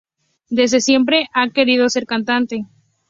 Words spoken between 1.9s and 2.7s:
cantante.